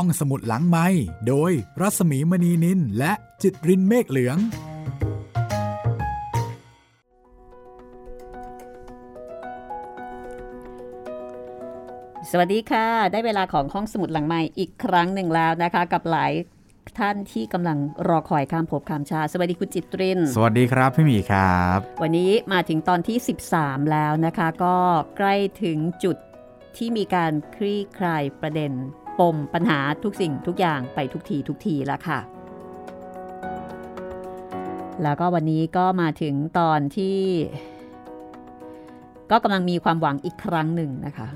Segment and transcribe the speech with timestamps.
[0.00, 0.86] ห้องสมุดหลังไม้
[1.28, 4.36] โดยรัสมีมณีนินและจิตรินเมฆเหลือง
[12.30, 16.32] สวัสดีค่ะ ได้เวลาของห้องสมุดหลังใหม่อีกครั้งหนึ่งแล้วนะคะ กับหลาย
[16.98, 17.78] ท่านที่กำลัง
[18.08, 23.16] รอคอยข้ามภพข้ามชาติสวัสดีคุณจิตริน สวัสดีครับพี่หมีครับ วันนี้มาถึงตอนที่
[23.54, 24.76] 13 แล้วนะคะ ก็
[25.16, 26.16] ใกล้ถึงจุด
[26.76, 28.74] ที่มีการคลี่คลายประเด็น
[29.20, 32.20] ปมปัญหาทุกสิ่งทุกอย่างไปทุกทีทุกทีแล้วค่ะ
[35.02, 37.18] แล้วก็วันนี้ก็มาถึงตอนที่
[39.30, 41.28] ก็กำลังมีความหวังอีกครั้งหนึ่งนะคะ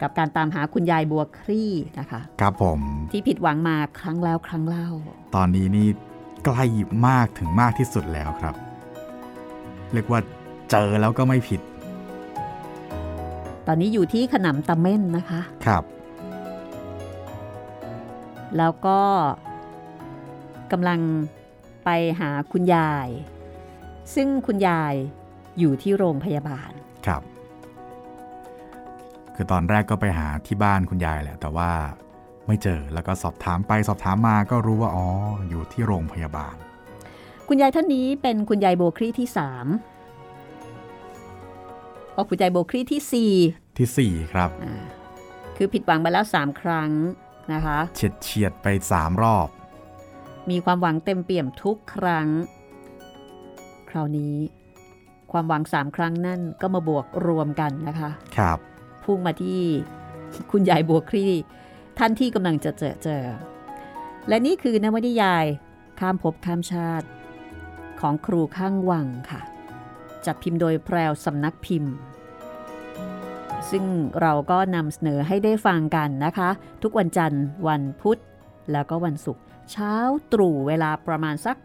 [0.00, 2.80] กับการตามหาคุณยายบัวคลี่นะคะครับผม
[3.12, 4.88] ที่ผิดหวังมาครั้งแล้วครั้งเล่า
[5.34, 5.88] ตอนนี้นี่
[6.44, 6.64] ใกล้
[7.08, 8.54] มากถึงมากที่สุดแล้วครับ
[9.92, 10.20] เรียกว่า
[10.70, 11.60] เจอแล้วก็ไม่ผิด
[13.66, 15.84] ตอนนี้อยู่ที่ขนำตะเม่นนะคะ ครับ
[18.58, 19.00] แล้วก็
[20.72, 21.00] กำลัง
[21.84, 23.08] ไปหาคุณยาย
[24.14, 24.94] ซึ่งคุณยาย
[25.58, 26.70] อยู่ที่โรงพยาบาล
[27.06, 27.22] ครับ
[29.34, 31.70] คือตอนแรกก็ไปหาที่บ้านคุณยายแหละ แต่ว่า
[32.46, 35.06] ไม่เจอ แล้วก็สอบถามไปสอบถามมาก็รู้ว่าอ๋อ
[35.48, 36.54] อยู่ที่โรงพยาบาล
[37.48, 39.66] คุณยายท่านนี้เป็นคุณยายโบครีที่สาม
[42.16, 43.32] อ๋อคุณยายโบครีที่สี่
[43.78, 44.74] ที่สี่ครับอ่า
[45.56, 46.90] คือผิดหวังมาแล้วสามครั้ง
[47.52, 49.48] นะคะเฉียดเฉียดๆไปสามรอบ
[50.50, 52.28] มีความหวังเต็มเปี่ยมทุกครั้ง
[53.90, 54.36] คราวนี้
[55.32, 58.58] ความหวังสามครั้งนั่นก็มาบวกรวมกันนะคะครับ
[59.04, 59.60] พุ่งมาที่
[60.50, 61.32] คุณยายบัวคลี่
[61.98, 63.24] ท่านที่กำลังจะเจอเจอ
[64.28, 65.44] และนี่คือนวนิยาย
[66.00, 67.06] ข้ามภพข้ามชาติ
[68.00, 69.40] ของครูข้างวังค่ะ
[70.26, 71.94] จัดพิมพ์โดยแพรวสำนักพิมพ์
[73.70, 73.84] ซึ่ง
[74.22, 76.50] เราก็นำเสนอให้ได้ฟังกันนะคะ
[76.82, 78.20] ทุกวันจันทร์ วันพุธ
[78.72, 79.94] แล้วก็วันศุกร์เช้า
[80.32, 81.56] ตรู่เวลาประมาณสัก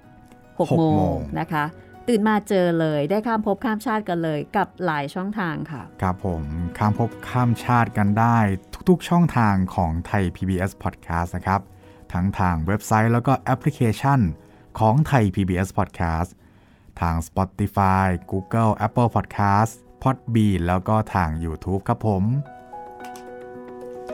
[0.59, 1.63] หก6โมโมงงนะคะ
[2.07, 6.43] ตื่นมาเจอเลยได้ข้ามภพข้ามชาติกันเลย กับหลายช่องทางค่ะ ครับผม
[6.77, 8.37] ข้ามภพข้ามชาติกันได้
[8.89, 11.61] ทุกๆช่องทางของไทย PBS Podcast นะครับ
[12.13, 14.19] ทั้งทางเว็บไซต์แล้วก็แอปพลิเคชัน
[14.79, 16.29] ของไทย PBS Podcast
[17.01, 19.73] ทาง Spotify Google Apple Podcast
[20.03, 22.23] Podbean แล้วก็ทาง YouTube ครับผม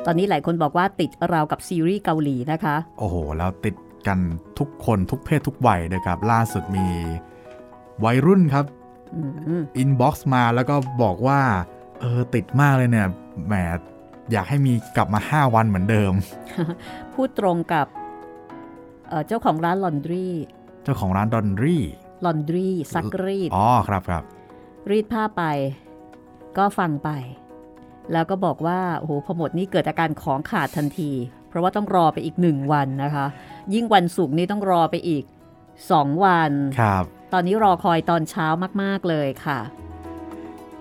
[0.05, 3.75] ตอนนี้หลายคนบอกว่าติดราวกับซีรีส์เกาหลีนะคะ โอ้โห แล้วติด
[4.07, 4.19] กัน
[4.59, 6.87] ทุกคนทุกเพศทุกวัยเลยครับ ล่าสุดมี
[8.05, 8.65] วัยรุ่นครับ
[9.15, 9.21] อื
[9.59, 11.39] ม inbox มาแล้วก็บอกว่า
[11.99, 13.07] เออ ติดมากเลยเนี่ย
[13.47, 13.53] แหม
[14.31, 16.13] อยากให้มีกลับมา 5 วันเหมือนเดิม
[17.13, 17.87] พูดตรงกับ
[19.09, 20.27] เอ่อเจ้าของร้าน laundry
[20.83, 21.83] เจ้าของร้าน laundry
[22.25, 24.23] laundry ซักรีดอ๋อครับครับ
[24.89, 25.43] รีดผ้าไป
[26.57, 27.09] ก็ฟังไป
[28.11, 31.11] แล้วก็บอกว่าโอ้โหพอหมดนี่เกิดอาการของขาดทันที
[31.49, 33.25] เพราะว่าต้องรอไปอีกหนึ่งวันนะคะ
[33.73, 35.23] ยิ่งวันศุกร์นี่ต้องรอไปอีก
[35.91, 37.03] สองวันครับ
[37.33, 38.47] ตอนนี้รอคอยตอนเช้า
[38.81, 39.59] มาก ๆ เลยค่ะ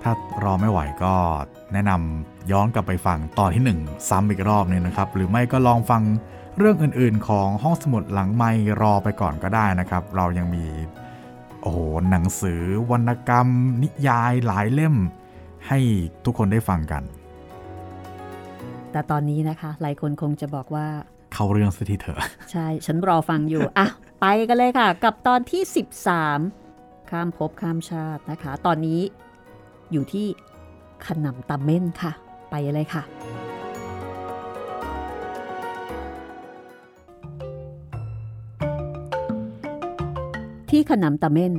[0.03, 0.12] ถ้า
[0.44, 1.14] รอไม่ไหวก็
[1.72, 6.03] แนะนำย้อนกลับไปฟังตอนที่1ซ้ำอีกรอบหนึงนะครับ หรือไม่ก็ลองฟัง
[6.59, 8.50] เรื่องอื่นๆ ของห้องสมุดหลังไม่
[8.81, 10.64] รอไปก่อนก็ได้นะครับ เรายังมี
[11.64, 11.80] โอ้โห
[12.10, 13.48] หนังสือวรรณกรรม
[13.82, 14.97] นิยายหลายเล่ม
[15.69, 15.78] ให้
[16.25, 17.02] ทุกคนได้ฟังกัน
[18.92, 20.86] แต่ตอนนี้นะคะ หลายคนคงจะบอกว่า
[21.34, 22.19] เข้าเรื่องสักทีเถอะ
[22.52, 23.86] ใช่ ฉันรอฟังอยู่ อะ
[24.20, 25.62] ไปกันเลยค่ะ กับตอนที่
[26.36, 29.00] 13 ข้ามภพข้ามชาตินะคะ ตอนนี้
[29.92, 30.26] อยู่ที่
[31.06, 32.12] ขนำตะเม่นค่ะ
[32.50, 33.02] ไปเลยค่ะ
[40.77, 41.55] ที่ขนำตะเม่น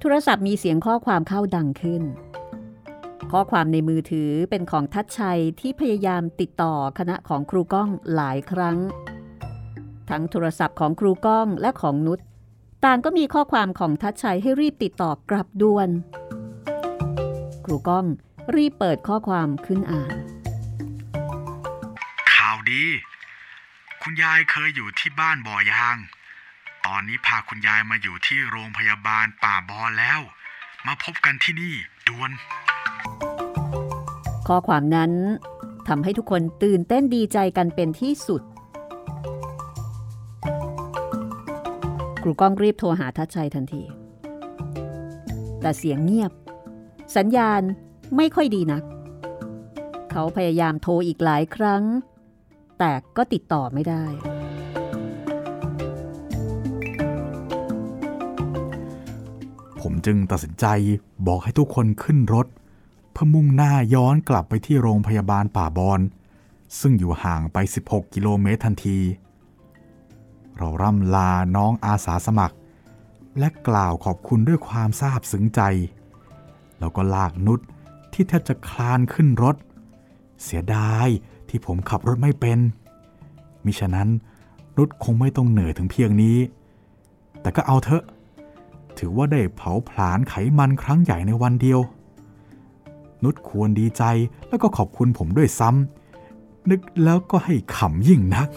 [0.00, 2.02] โทรศัพท์มีเสียงข้อความเข้าดังขึ้น
[3.32, 8.78] ข้อความในมือถือเป็นของทัชชัยที่พยายามติดต่อคณะของครูก้องหลายครั้ง
[10.10, 12.20] ทั้งโทรศัพท์ของครูก้องและของนุช
[12.84, 15.88] ต่างก็มีข้อความของทัชชัยให้รีบติดต่อกลับด่วน
[17.64, 18.06] ครูก้อง
[18.54, 20.14] รีบเปิดข้อความขึ้นอ่าน
[22.32, 22.84] ข่าวดี
[24.02, 25.98] คุณยายเคยอยู่ที่บ้านบ่อยาง
[26.86, 30.20] ตอนนี้พาคุณยายมาอยู่ที่โรงพยาบาลป่าบอแล้ว
[30.86, 31.74] มาพบกันที่นี่
[32.06, 32.30] ด่วน
[34.46, 35.12] ข้อความนั้น
[35.88, 38.42] ทำให้ทุกคนตื่นเต้นดีใจกันเป็นที่สุด
[42.22, 43.82] ครูก้องรีบโทรหาทัชชัยทันที
[45.60, 46.32] แต่เสียงเงียบ
[47.16, 47.62] สัญญาณ
[48.16, 48.82] ไม่ค่อยดีนัก
[50.10, 51.82] เขาพยายามโทรอีกหลายครั้ง
[52.78, 54.04] แต่ก็ติดต่อไม่ได้
[59.84, 60.66] ผมจึงตัดสินใจ
[61.26, 62.46] บอกให้ทุกคนขึ้นรถ
[63.12, 66.00] เพื่อมุ่งหน้าย้อนกลับไปที่โรงพยาบาลป่าบอน
[66.80, 68.98] ซึ่งอยู่ห่างไป 16 กิโลเมตรทันที
[70.56, 72.56] เราร่ำลาน้องอาสาสมัคร
[73.38, 75.60] และกล่าวขอบคุณด้วยความซาบซึ้งใจ
[76.78, 77.60] แล้วก็ลากนุช
[78.12, 79.56] ที่แทบจะคลานขึ้นรถ
[80.42, 81.08] เสียดาย
[81.48, 82.58] ที่ผมขับรถไม่เป็น
[83.64, 84.08] มิฉะนั้น
[84.76, 86.38] นุชคงไม่ต้องเหนื่อยถึงเพียงนี้
[87.40, 88.04] แต่ก็เอาเถอะ
[88.98, 91.80] ถือว่าได้เผาผลาญไขมันครั้งใหญ่ในวันเดียว
[93.22, 94.02] นุชควรดีใจ
[94.48, 98.48] แล้วก็ขอบคุณผมด้วยซ้ำนึกแล้วก็ให้ขำยิ่งนัก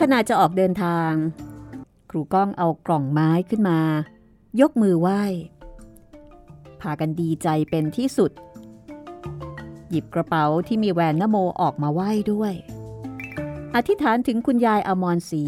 [0.00, 1.12] ขณะจะออกเดินทาง
[2.10, 3.80] ครูก้องเอากล่องไม้ขึ้นมา
[4.60, 5.22] ยกมือไหว้
[6.80, 8.30] พากันดีใจเป็นที่สุด
[9.90, 12.54] หยิบกระเป๋าที่มีแหวนนโมออกมาไหว้ด้วย
[13.74, 15.44] อธิษฐานถึงคุณยายอมรศรี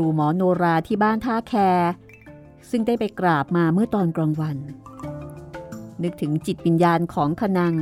[0.00, 1.54] รูหมอโนราที่บ้านท่าแค
[2.70, 4.56] ซึ่งได้ไปกราบมาเมื่อตอนกลางวัน
[6.02, 7.74] นึกถึงจิตวิญญาณของขนัง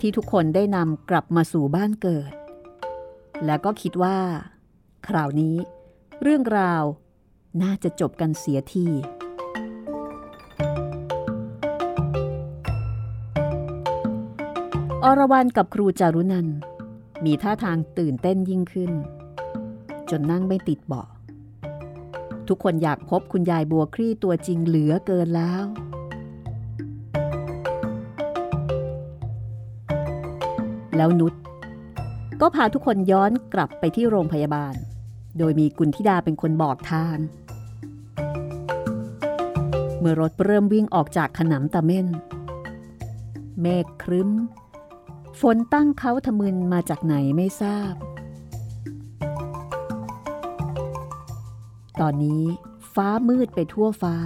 [0.00, 2.32] ที่ทุกคนได้นำกลับมาสู่บ้านเกิด
[3.44, 4.18] แล้วก็คิดว่า
[5.08, 5.56] คราวนี้
[6.22, 6.82] เรื่องราว
[7.62, 8.86] น่าจะจบกันเสียที
[15.04, 16.48] อรวรันกับครูจารุนัน
[17.24, 18.92] มีท่าทางตื่นเต้นยิ่งขึ้น
[20.10, 21.08] จนนั่งไม่ติดเบาะ
[22.48, 25.64] ทุกคนอยากพบคุณยายบัวครี่ตัวจริงเหลือเกินแล้ว
[30.96, 31.34] แล้วนุช
[32.40, 34.74] ก็พาทุกคนย้อนกลับไปที่โรงพยาบาล
[35.38, 37.18] โดยมีกุณธิดาเป็นคนบอกทาง
[39.98, 42.06] เมื่อรถเริ่มวิ่งออกจากขนำตะเม่น
[43.60, 44.30] เมฆครึ้ม
[45.40, 47.94] ฝนตั้งเขาทะมึนมาจากไหนไม่ทราบ
[52.00, 52.42] ตอนนี้
[52.94, 54.16] ฟ้ามืดไปทั่วฟ้า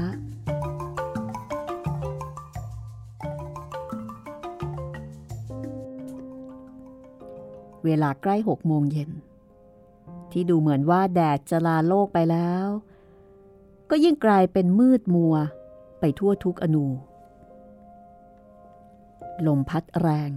[7.84, 9.10] เวลาใกล้หกโมงเย็น
[10.32, 12.66] ที่ดูเหมือนว่าแดดจะลาโลกไปแล้ว
[13.90, 15.34] ก็ยิ่งกลายเป็นมืดมัว
[16.00, 16.86] ไปทั่วทุกอนู
[19.46, 20.30] ลมพัดแรง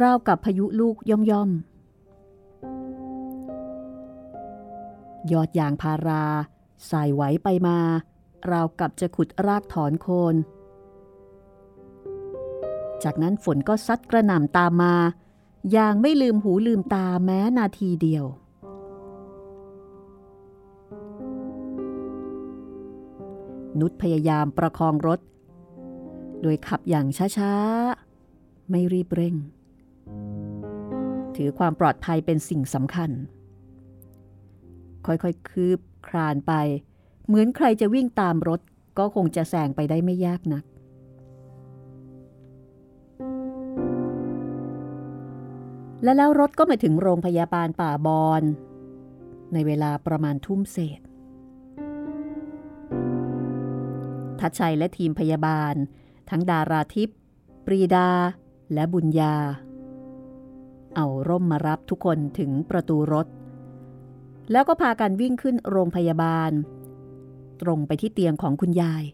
[0.00, 1.40] ราวกับพายุลูกย่อมย่
[5.32, 6.24] ยอดยางพารา
[6.90, 7.78] สายไหวไปมา
[8.50, 10.34] ราวกับจะขุดรากถอนโคน
[13.02, 14.94] จากนั้นฝนก็ซัดกระหน่ำตามมา
[15.72, 18.24] อย่างไม่ลืมหูลืมตาแม้นาทีเดียว
[23.80, 25.20] นุชพยายามประคองรถ
[26.42, 27.06] โดยขับอย่าง
[27.36, 29.34] ช้าๆ ไม่รีบเร่ง
[31.36, 33.10] ถือความปลอดภัยเป็นสิ่งสำคัญ
[35.06, 35.78] ค่อยๆ คืบ
[36.08, 36.52] คลานไป
[37.26, 38.60] เหมือนใครจะวิ่งตามรถ
[38.98, 40.64] ก็คงจะแซงไปได้ไม่ยากนัก
[46.02, 48.42] และแล้วรถก็มาถึงโรงพยาบาลป่าบอน
[49.52, 51.00] ในเวลาประมาณทุ่มเศษ
[54.40, 55.74] ทัชชัยและทีมพยาบาล
[56.30, 57.18] ทั้งดาราทิพย์
[57.66, 58.08] ปรีดา
[58.74, 59.36] และบุญญา
[60.96, 63.26] เอาร่มมารับทุกคนถึงประตูรถ
[64.52, 66.52] แล้วก็พากันวิ่งขึ้นโรงพยาบาล
[67.62, 69.04] ตรงไปที่เตียงของคุณยาย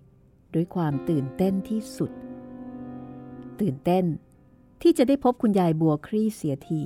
[0.55, 2.11] ด้วยความตื่นเต้นที่สุด
[3.61, 4.05] ตื่นเต้น
[4.83, 6.83] ที่จะได้พบคุณยายบัวครี่เสียที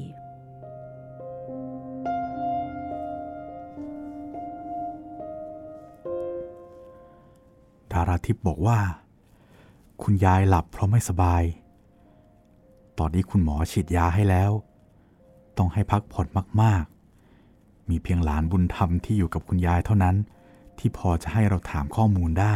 [7.92, 8.78] ดาราทิพย์บอกว่า
[10.02, 11.42] คุณยายหลับเพราะไม่สบาย
[12.99, 14.50] ตอนนี้คุณหมอฉีดยาให้แล้ว
[15.59, 16.26] ต้องให้พักผ่อน
[16.62, 16.85] มาก
[17.91, 20.17] มีเพียงหลานบุญธรรมที่อยู่กับคุณยายเท่านั้น
[20.79, 22.55] ที่พอจะให้เราถามข้อมูลได้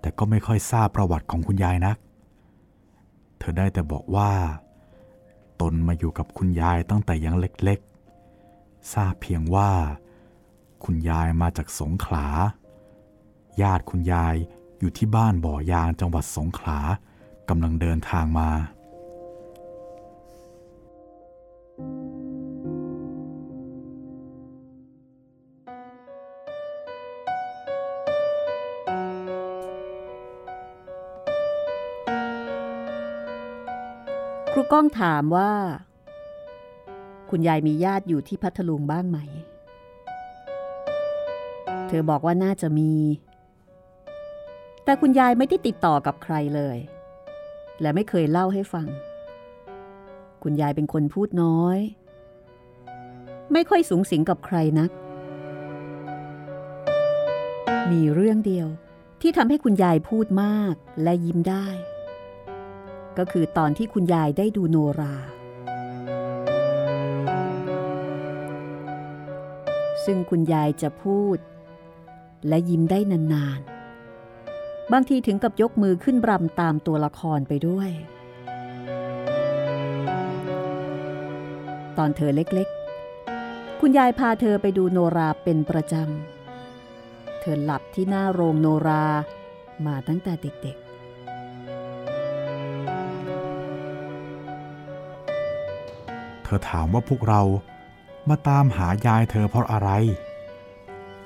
[0.00, 1.96] แต่ก็ไม่ค่อยทราบประวัติของคุณยายนัก
[3.38, 4.32] เธอได้แต่บอกว่า
[5.60, 9.70] ตนมาอยู่กับคุณยายตั้งแต่ยังเล็กๆ ทราบเพียงว่า
[10.84, 12.26] คุณยายมาจากสงขลา
[13.62, 14.34] ญาติคุณยาย
[14.78, 16.78] อยู่ที่บ้านบ่อยางจังหวัดสงขลา
[17.48, 18.50] กำลังเดินทางมา
[34.74, 35.52] ก้องถามว่า
[37.30, 39.18] คุณยายมีญาติอยู่ที่พัทลุงบ้างไหม
[41.88, 42.92] เธอบอกว่าน่าจะมี
[44.84, 46.78] แต่คุณยายไม่ได้ติดต่อกับใครเลย
[47.80, 48.86] และไม่เคยเล่าให้ฟัง
[50.42, 51.78] คุณยายเป็นคนพูดน้อย
[53.52, 54.90] ไม่ค่อยสูงสิงกับใครนัก
[57.90, 58.68] มีเรื่องเดียว
[59.20, 61.68] ที่ทำให้คุณยายพูดมากและยิ้มได้
[63.18, 65.14] ก็คือตอนที่คุณยายได้ดูโนรา
[70.04, 71.38] ซึ่งคุณยายจะพูด
[72.48, 77.90] และยิ้มได้นานๆ บางทีถึงกับยกมือขึ้นรำตามตัวละครไปด้วย
[81.98, 89.04] ตอนเธอเล็กๆ คุณยายพาเธอไปดูโนราเป็นประจำ เธอหลับที่หน้าโรงโนรา
[89.86, 90.78] มาตั้งแต่เด็ก
[96.54, 97.42] อถามว่าพวกเรา
[98.28, 99.90] มาตามหายายเธอเพราะอะไร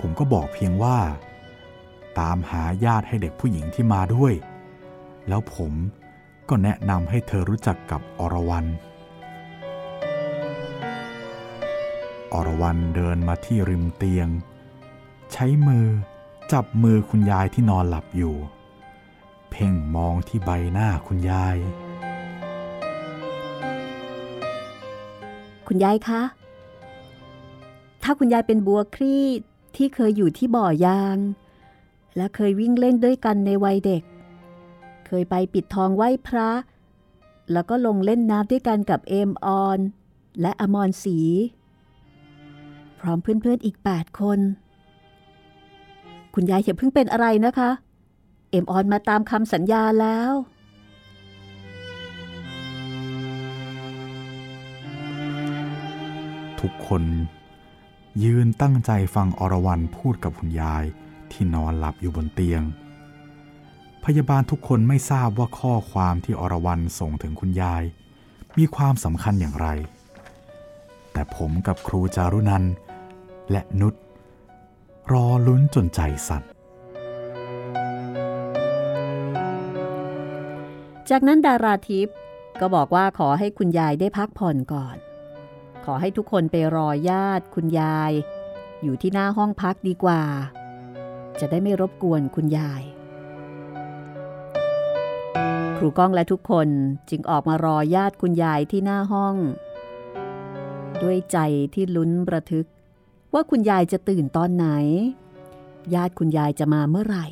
[0.01, 0.99] ผมก็บอกเพียงว่า
[2.21, 4.33] ตามหาญาติให้เด็กผู้หญิงที่มาด้วย
[5.29, 5.73] แล้วผม
[6.49, 8.67] ก็แนะนำให้เธอรู้จักกับอรวรัน
[12.33, 14.29] อรวรันเดินมาที่ริมเตียง
[15.33, 15.87] ใช้มือ
[16.53, 18.37] จับมือคุณยายที่นอนหลับอยู่
[19.51, 21.57] เพ่งมองที่ใบหน้าคุณยาย
[25.69, 26.23] คุณยายคะ
[28.03, 29.25] ถ้าคุณยายเป็นบัวคลี่
[29.77, 31.19] ที่เคยอยู่ที่บ่อยาง
[32.17, 34.03] และเคยวิ่งเล่นด้วยกันในวัยเด็ก
[35.07, 36.51] เคยไปปิดทองไหว้พระ
[37.53, 39.79] แล้วก็ลงเล่นน้ำด้วยกันกับเอมออน
[40.41, 41.19] และอมรศรี
[42.99, 44.39] พร้อมเพื่อนๆอีก 8 คน
[46.35, 47.71] คุณยายอย่าเพิ่งเป็นอะไรนะคะ
[48.51, 50.33] เอมออนมาตามคำสัญญาแล้ว
[56.61, 57.05] ทุกคน
[58.25, 60.85] ยืนตั้งใจฟังอรวรันพูดกับคุณยาย
[61.33, 62.63] ที่นอนหลับอยู่บนเตียง
[64.05, 67.83] พยาบาลทุกคนไม่ทราบว่าข้อความที่อรวรันส่งถึงคุณยาย
[68.59, 69.69] มีความสำคัญอย่างไร
[71.13, 72.65] แต่ผมกับครูจารุนัน
[73.51, 73.95] และนุช
[75.13, 76.43] รอลุ้นจนใจสั่น
[81.11, 82.17] จากนั้นดาราทิพย์
[82.61, 84.97] ก็บอกว่าขอให้คุณยายได้พักผ่อนก่อน
[85.93, 88.13] อให้ทุกคนไปรอญาติคุณยาย
[88.83, 90.23] อยู่ที่หน้าห้องพักดีกว่า
[91.41, 92.83] จะได้ไม่รบกวนคุณยาย
[95.77, 96.69] ครูก้องและทุกคน
[97.11, 99.37] จึงออกมารอญาติคุณยายที่หน้าห้อง
[101.03, 101.39] ด้วยใจ
[101.75, 102.67] ที่ลุ้นระทึก
[103.35, 104.67] ว่าคุณยายจะตื่นตอนไหน
[105.95, 107.27] ญาติคุณยายจะมาเมื่อไหร่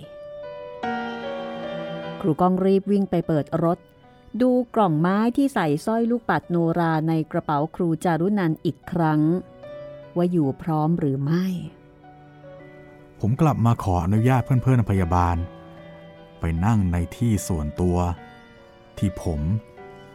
[2.21, 3.79] ครูก้องรีบวิ่งไปเปิดรถ
[4.43, 9.21] ดูกล่องไม้ที่ใส่สร้อยลูกปัดโนราในกระเป๋าครูจารุนันอีกครั้ง
[10.17, 11.45] ว่าอยู่พร้อมหรือไม่
[13.21, 15.37] ผมกลับมาขออนุญาตเพื่อนๆพยาบาล
[16.41, 17.99] ไปนั่งในที่ส่วนตัว
[18.99, 19.41] ที่ผม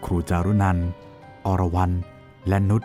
[0.06, 0.78] ครูจารุนัน
[1.46, 1.92] อรวรัน
[2.48, 2.84] และนุช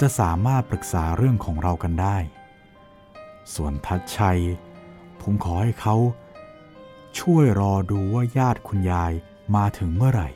[0.00, 2.16] จะสามารถปรึกษาเรื่องของเรากันได้
[3.54, 4.40] ส่วนทัดชัย
[5.20, 5.96] ผมขอให้เขา
[7.18, 9.12] ช่วยรอดูว่าญาติคุณยาย
[9.56, 10.28] มาถึงเมื่อไหร่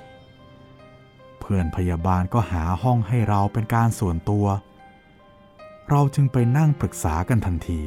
[1.48, 4.46] พื่อนพยาบาลก็หาห้องให้เราเป็นการส่วนตัว
[5.90, 7.80] เราจึงไปนั่งปรึกษากันทันที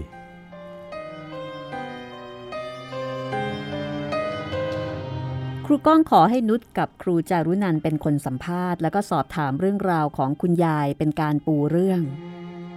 [5.66, 12.02] ครูก้องขอให้นุชกับครูจารุนันเป็นคนสัมภาษณ์แล้วก็สอบถามเรื่องราวของคุณยายเป็นการปูเรื่อง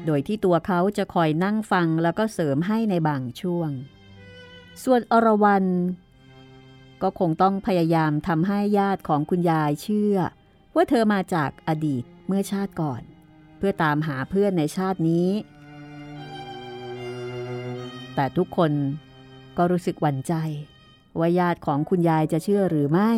[0.07, 3.71] โดยที่ตัวเขาจะคอยนั่งฟังแล้วก็เสริมให้ในบางช่วง
[4.85, 5.67] ส่วนอรวรัน
[7.03, 10.17] ก็คงต้องพยายามทำให้ญาติของคุณยายเชื่อ
[10.75, 13.03] ว่าเธอมาจากอดีตเมื่อชาติก่อน
[13.59, 15.29] เพื่อตามหาเพื่อนในชาตินี้
[18.15, 18.73] แต่ทุกคน
[19.57, 20.35] ก็รู้สึกหวั่นใจ
[21.19, 23.13] ว่าญาติของคุณยายจะเชื่อหรือไม่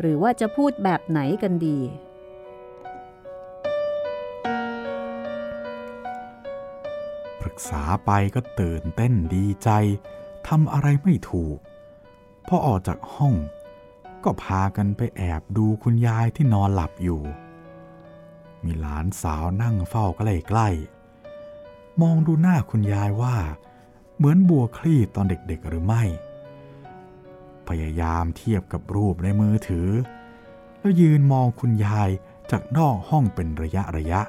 [0.00, 1.78] หรือว่าจะพูดแบบไหนกันดี
[7.40, 9.70] ปรึกษาไปก็ตื่นเต้นดีใจ
[10.48, 11.58] ทำอะไรไม่ถูก
[12.48, 13.34] พอออกจากห้อง
[14.28, 17.22] ก็พากันไปแอบดูคุณยายที่นอนหลับอยู่
[18.64, 23.36] มีหลานสาวนั่งเฝ้าใกล้ๆมองดูหน้าคุณยายว่า
[24.16, 26.02] เหมือนบัวคลี่ตอนเด็กๆหรือไม่
[27.68, 29.88] พยายามเทียบกับรูปในมือถือ
[30.78, 32.08] แล้วยืนมองคุณยาย
[32.50, 34.20] จากนอกห้องเป็นระยะระยะ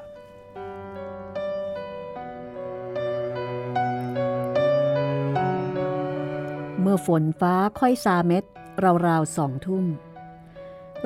[6.80, 8.44] เมื่อฝนฟ้าค่อยซาเม็ด
[8.84, 9.86] ราวๆสองทุ่ม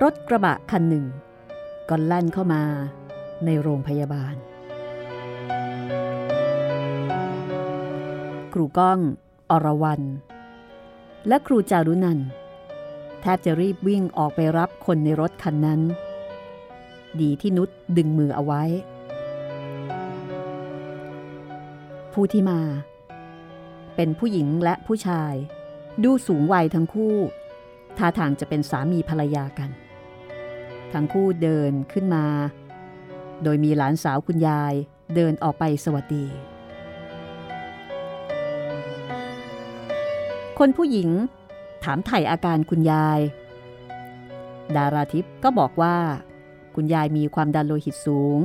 [0.03, 1.05] รถกระบะคันหนึ่ง
[1.89, 2.63] ก็แล่นเข้ามา
[3.45, 4.35] ในโรงพยาบาล
[8.53, 8.99] ครูก้อง
[9.51, 10.01] อรวรัน
[11.27, 12.19] และครูจารุนัน
[13.21, 15.81] แทบจะรีบวิ่งออกไปรับคนในรถคันนั้น
[17.21, 18.63] ดีที่นุชดึงมือเอาไว้
[22.13, 22.59] ผู้ที่มา
[23.95, 25.33] เป็นผู้หญิงและผู้ชาย
[26.03, 27.15] ดูสูงวัยทั้งคู่
[27.97, 29.69] ท่าทางจะเป็นสามีภรรยากัน
[30.93, 32.25] ทั้งคู่เดินขึ้นมา
[33.43, 34.73] โดยมีหลานสาวคุณยาย
[35.15, 36.25] เดินออกไปสวัสดี
[40.59, 41.09] คนผู้หญิง
[41.83, 43.19] ถามไถ่อาการคุณยาย
[44.75, 45.97] ดาราทิพย์ก็บอกว่า
[46.75, 48.39] คุณยายมีความดันโลหิตสูง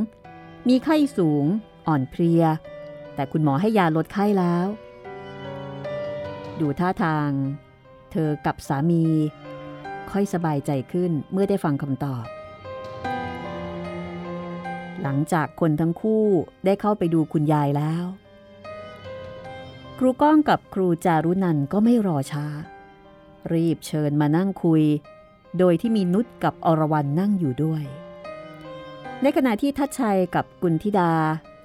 [0.69, 1.45] มีไข้สูง
[1.87, 2.45] อ่อนเพลีย
[3.15, 4.67] แต่คุณหมอให้ยาลดไข้แล้ว
[6.61, 7.31] ดูท่าทาง
[8.13, 9.05] เธอกับสามี
[10.11, 12.25] ค่อยสบายใจขึ้นเมื่อได้ฟังคำตอบ
[15.03, 16.25] หลังจากคนทั้งคู่
[16.65, 18.05] ได้เข้าไปดูคุณยายแล้ว
[19.99, 22.47] ครูก้องกับครูจารุนันก็ไม่รอช้า
[23.53, 24.83] รีบเชิญมานั่งคุย
[25.59, 27.85] โดยที่มีนุชกับอรวรันนั่งอยู่ด้วย
[29.23, 31.13] ในขณะที่ทัชชัยกับกุลธิดา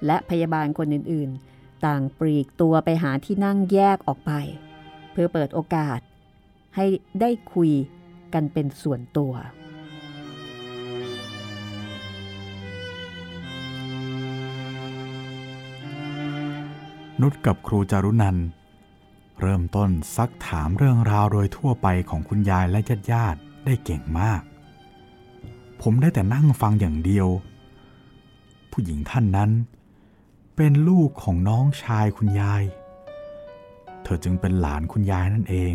[0.06, 4.32] และพยาบาลคนอื่นๆ ต่างปลีกตัวไปหาที่นั่งแยกออกไป
[5.12, 6.00] เพื่อเปิดโอกาส
[6.76, 6.86] ให้
[7.20, 7.70] ได้คุย
[8.34, 9.32] กันเป็นส่วนตัว
[17.20, 18.38] นุชกับครูจารุนัน
[19.40, 24.42] เริ่มต้นซักถามเรื่องราวโดยทั่วไปของคุณยายและญาติญาติได้เก่งมาก
[25.82, 27.28] ผมได้แต่นั่งฟังอย่างเดียว
[28.70, 29.50] ผู้หญิงท่านนั้น
[30.56, 32.62] เป็นลูกของน้องชายคุณยาย
[34.02, 35.72] เธอจึงเป็นหลานคุณยายนั่นเอง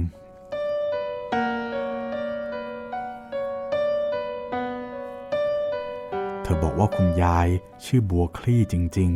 [6.49, 7.47] ธอบอกว่าคุณยาย
[7.85, 9.11] ชื่อบัวคลี่จริง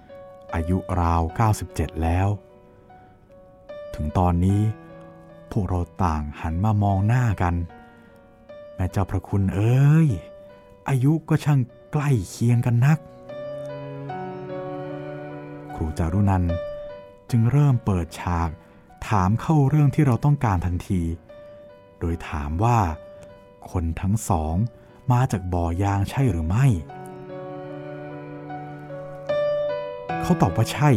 [0.00, 1.22] ๆ อายุราว
[1.62, 2.28] 97 แล้ว
[3.94, 4.60] ถึงตอนนี้
[5.52, 7.54] พวกเราต่างหันมามองหน้ากัน
[8.74, 10.08] แม่เจ้าพระคุณเอ้ย
[10.88, 11.60] อายุก็ช่าง
[11.92, 12.98] ใกล้เคียงกันนัก
[15.74, 16.44] ครูจารุนัน
[17.30, 18.50] จึงเริ่มเปิดฉาก
[19.08, 21.02] ถามเข้าเรื่องที่เราต้องการทันที
[21.98, 22.78] โดยถามว่า
[23.70, 24.56] คนทั้งสอง
[25.12, 26.66] มาจากบ่อยางใช่หรือไม่
[30.22, 30.90] เขาตอบว่าใช่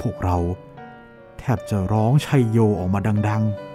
[0.00, 0.36] พวกเรา
[1.38, 3.72] แทบจะร้องชัยโยออกมาดัง ๆ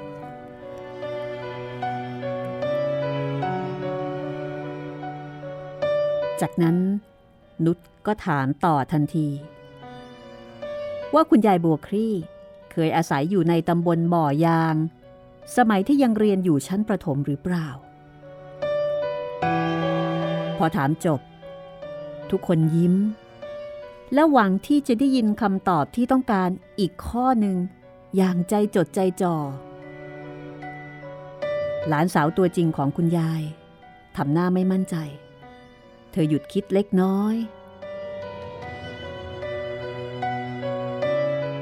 [6.42, 6.78] จากนั้น
[7.66, 9.28] นุชก็ถามต่อทันที
[11.14, 12.14] ว่าคุณยายบัวครี่
[12.72, 14.76] เคยอาศัยอยู่ในตำบลบ่อยาง
[15.58, 17.68] สมัยที่ยังเรียนอยู่ชั้นประถมหรือเปล่า
[20.58, 21.20] พอถามจบ
[22.30, 22.96] ทุกคนยิ้ม
[24.14, 27.58] และหวังที่จะได้ยินคำตอบที่ต้องการอีกข้อหนึ่ง
[28.18, 29.36] อย่างใจจดใจจ่อ
[31.88, 33.42] หลานสาวตัวจริงของคุณยาย
[34.18, 34.96] ทำหน้าไม่มั่นใจ
[36.12, 37.36] เธอหยุดคิดเล็กน้อย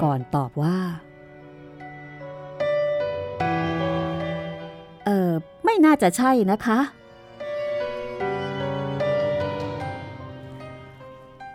[0.04, 0.80] ก่อนตอบว่า
[5.06, 5.32] เออ
[5.66, 6.80] ไม่น่าจะใช่นะคะ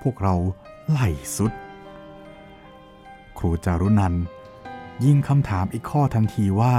[0.03, 0.35] พวกเรา
[0.91, 1.53] ไล่สุด
[3.39, 4.25] ครูจารุนันท์
[5.05, 6.77] ยิงคำถามอีกข้อทันทีว่า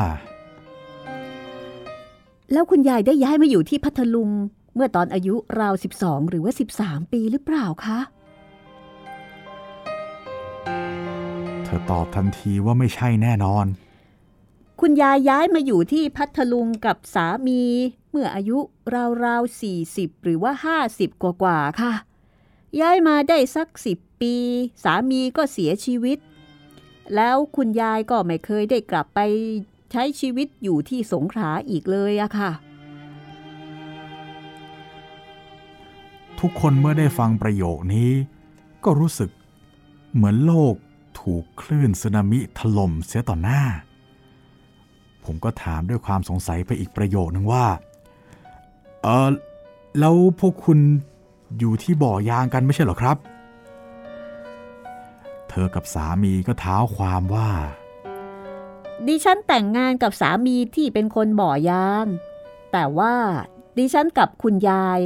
[2.52, 4.30] แล้วคุณยายได้ย้ายมาอยู่ที่พัทลุง
[4.76, 8.00] เมื่อตอนอายุราว 12 หรือว่า 13 ปีหรือเปล่าคะ
[11.64, 13.66] เธอตอบทันทีว่าไม่ใช่แน่นอน
[14.82, 17.62] คุณยายย้ายมาอยู่ที่พัทลุงกับสามี
[18.10, 18.58] เมื่ออายุ
[19.26, 20.52] ราวๆ40 หรือว่า
[20.90, 21.94] 50 กว่าๆค่ะ
[22.80, 24.36] ย้ายมาได้สัก10ปี
[24.84, 26.18] สามีก็เสียชีวิต
[27.16, 29.20] แล้วคุณยายก็ไม่เคยได้กลับไป
[29.92, 32.52] ใช้ชีวิตอยู่ที่สงขลาอีกเลยอะค่ะ
[36.40, 38.10] ทุกคนเมื่อได้ฟังประโยคนี้
[38.84, 39.30] ก็รู้สึก
[40.14, 40.76] เหมือนโลก
[41.20, 43.62] ถูกคลื่นสึนามิถล่มเสียต่อหน้า
[45.26, 47.66] ผมก็ถามด้วยความสงสัยไปอีกประโยคนึงว่า
[49.02, 49.30] เออ
[50.00, 50.80] แล้วพวกคุณ
[51.60, 53.18] อยู่ที่บ่อยางกันไม่ใช่เหรอครับ
[55.50, 57.50] เธอกับสามีก็เท้าความว่า
[59.08, 62.06] ดิฉันแต่งงานกับสามีที่เป็นคนบ่อยาง
[62.72, 63.16] แต่ว่า
[63.78, 65.00] ดิฉันกับคุณยาย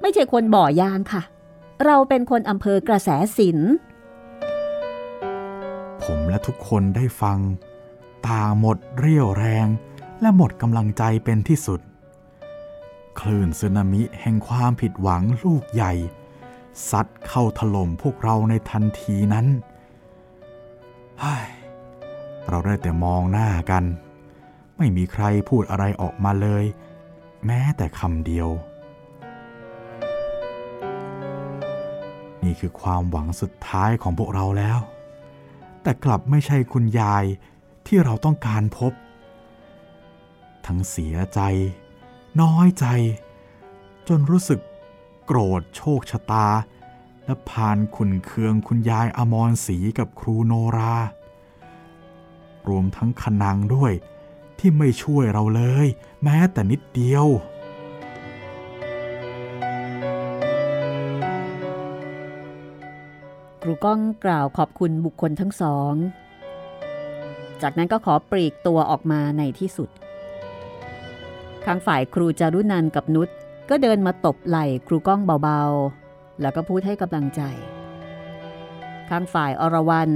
[0.00, 1.22] ไม่ใช่คนบ่อยางค่ะ
[1.84, 3.58] เราเป็นคนอำเภอกระแสสิน
[6.02, 7.38] ผมและทุกคนได้ฟัง
[8.28, 9.66] ต่างหมดเรี่ยวแรง
[10.20, 11.80] และหมดกำลังใจเป็นที่สุด
[13.20, 15.92] คลื่นสึนามิแห่งความผิดหวังลูกใหญ่
[16.90, 19.46] ซัดเข้าถล่มพวกเราในทันทีนั้น
[21.20, 21.46] เฮ้ย
[22.48, 23.84] เราได้แต่มองหน้ากัน
[24.76, 26.64] ไม่มีใครพูดอะไรออกมาเลย
[27.46, 28.48] แม้แต่คำเดียว
[32.44, 34.78] นี่คือความหวังสุดท้ายของพวกเราแล้ว
[35.82, 37.24] แต่กลับไม่ใช่คุณยาย
[37.86, 38.92] ที่เราต้องการพบ
[40.66, 41.40] ทั้งเสียใจ
[42.42, 42.86] น้อยใจ
[44.08, 44.60] จนรู้สึก
[45.26, 46.48] โกรธโชคชะตา
[47.24, 50.96] และพานขุนเคืองคุณยายอมรศรีกับครูโนรา
[52.68, 53.92] รวมทั้งขนังด้วย
[54.58, 55.86] ที่ไม่ช่วยเราเลย
[56.22, 57.26] แม้แต่นิดเดียว
[63.62, 65.94] ครูก้องกล่าวขอบคุณบุคคลทั้งสอง
[67.62, 69.90] จากนั้นก็ขอปลีกตัวออกมาในที่สุด
[71.64, 73.28] ข้างฝ่ายครูจารุนันกับนุช
[73.70, 77.42] ก็เดินมาตบไหล่ครูก้องเบาๆ แล้วก็พูดให้กำลังใจ
[79.08, 80.10] ข้างฝ่ายอรวรัน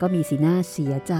[0.00, 1.14] ก็มีสีหน้าเสียใจ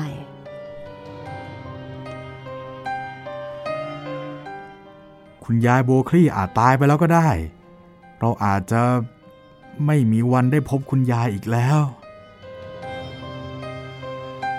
[5.44, 7.28] คุณยายโบคลี่อาจตายไปแล้วก็ได้
[8.18, 8.82] เราอาจจะ
[9.86, 11.80] ไม่มีวันได้พบคุณยายอีกแล้ว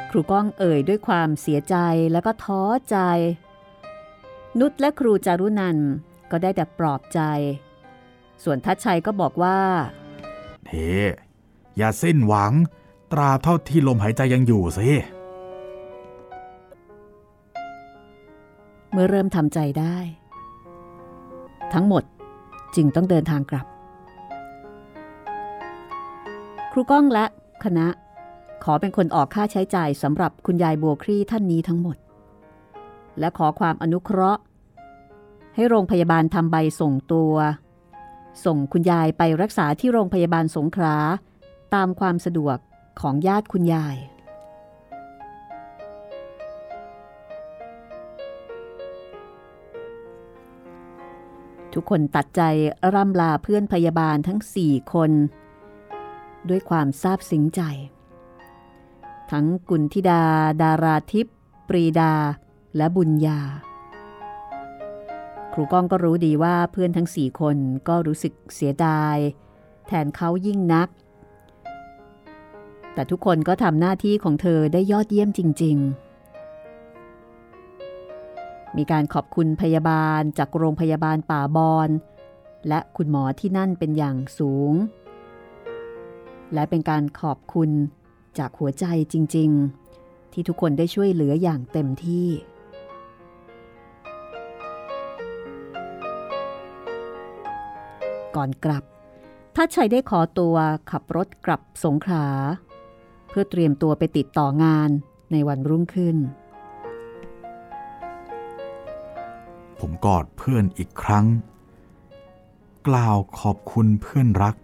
[0.10, 1.76] ครูก้องเอ่ยด้วยความเสียใจ
[2.12, 2.98] แล้วก็ท้อใจ
[4.60, 5.78] นุชและครูจารุนัน
[6.32, 7.20] ก็ได้แต่ปลอบใจ
[8.44, 9.60] ส่วนทัชชัยก็บอกว่า
[10.68, 10.92] เฮ้
[11.78, 12.54] อย่าสิ้นหวัง
[13.12, 14.90] ตราบเท่าที่ลมหายใจยังอยู่สิ
[18.92, 19.98] เมื่อเริ่มทำใจได้
[21.74, 22.04] ทั้งหมด
[22.76, 23.66] จึงต้องเดินทางกลับ
[26.72, 27.26] ครูก้องและ
[27.64, 27.88] คณะ
[28.64, 31.98] ขอเป็นคนออกค่าใช้จ่ายสำหรับคุณยายบัวครี่ท่านนี้ทั้งหมด
[33.20, 34.42] และขอความอนุเคราะห์
[35.56, 37.36] ให้โรงพยาบาลทำใบส่งตัว
[38.46, 40.98] ส่งคุณยายไปรักษาที่โรงพยาบาลสงขลา
[41.74, 42.58] ตามความสะดวก
[43.02, 43.98] ของญาติคุณยาย
[51.74, 52.42] ทุกคนตัดใจ
[52.94, 55.12] ร่ำลาเพื่อนพยาบาลทั้งสี่คน
[56.50, 57.62] ด้วยความซาบซึ้งใจ
[59.32, 60.24] ทั้งกุลธิดา
[60.62, 61.36] ดาราทิพย์
[61.68, 62.14] ปรีดา
[62.78, 63.42] และบุญญา
[65.54, 67.58] ครูก้องก็รู้ดีว่าเพื่อนทั้งสี่คน
[67.88, 69.18] ก็รู้สึกเสียดาย
[69.88, 70.90] แทนเขายิ่งนัก
[72.94, 75.78] แต่ทุกคนก็ทำหน้าที่ของเธอได้ยอดเยี่ยมจริง
[77.04, 81.90] ๆ มีการขอบคุณพยาบาลจากโรงพยาบาลป่าบอน
[82.68, 84.74] และคุณหมอที่นั่นเป็นอย่างสูง
[86.54, 87.70] และเป็นการขอบคุณ
[88.38, 89.50] จากหัวใจจริง
[89.94, 92.28] ๆ ที่ทุกคนได้ช่วยเหลืออย่างเต็มที่
[98.36, 98.84] ก่อนกลับ
[99.56, 100.56] ทัดชัยได้ขอตัว
[100.92, 102.28] ขับรถกลับสงขลา
[103.30, 104.90] เพื่อเตรียมตัวไปติดต่องาน
[105.32, 106.18] ในวันรุ่งขึ้น
[109.80, 111.26] ผมกอดเพื่อนอีกครั้ง
[112.88, 114.56] กล่าวขอบคุณเพื่อนรัก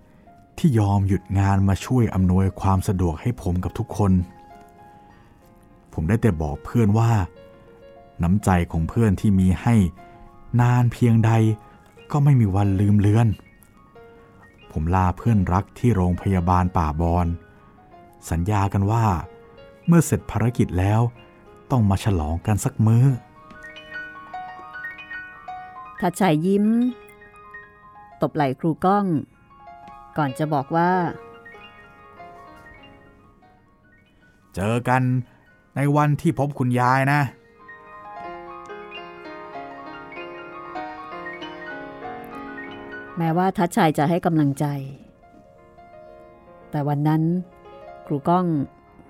[0.58, 4.12] ที่ยอมหยุดงานมาช่วยอำนวยความสะดวกให้ผมกับทุกคน
[5.94, 7.12] ผมได้แต่บอกเพื่อนว่า
[8.24, 9.76] น้ำใจของเพื่อนที่มีให้
[10.62, 11.32] นานเพียงใด
[12.12, 13.28] ก็ไม่มีวันลืมเลือน
[14.72, 17.28] ผมลาเพื่อนรักที่โรงพยาบาลป่าบอน
[18.30, 19.06] สัญญากันว่า
[19.88, 21.02] เมื่อเสร็จภารกิจแล้ว
[21.72, 23.06] ต้องมาฉลองกันสักมื้อ
[26.00, 26.66] ทัดชัยยิ้ม
[28.22, 29.06] ตบไหล่ครูก้อง
[30.18, 30.92] ก่อนจะบอกว่า
[34.56, 35.02] เจอกัน
[35.76, 37.22] ในวันที่พบคุณยายนะ
[43.22, 44.66] แม้ว่าทัดชัยจะให้กำลังใจ
[46.72, 47.24] แต่วันนั้น
[48.06, 48.46] ครูก้อง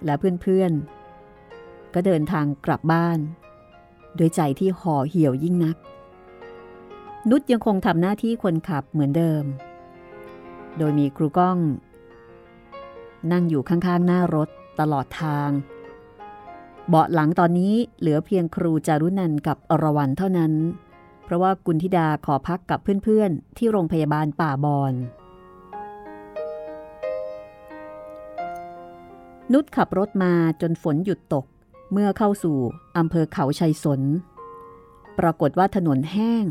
[0.06, 3.20] และเพื่อนๆ ก็เดินทางกลับบ้าน
[4.18, 5.78] ด้วยใจที่ห่อเหี่ยวยิ่งนัก
[7.30, 9.44] นุชยังคงทำหน้าที่คนขับเหมือนเดิม
[10.78, 11.58] โดยมีครูก้อง
[13.32, 15.50] นั่งอยู่ข้างๆหน้ารถตลอดทาง
[16.88, 20.54] เบาะหลังตอนนี้เหลือเพียงครูจารุนันกับอรวรันเท่านั้น
[21.30, 24.94] เพราะว่ากุณธิดาขอพักกับเพื่อนๆ ที่โรงพยาบาลป่าบอน
[29.54, 31.46] นุชขับรถมาจนฝนหยุดตก
[31.92, 32.58] เมื่อเข้าสู่
[32.98, 34.02] อำเภอเขาชัยสน
[35.20, 36.44] ปรากฏว่าถนนแห้ง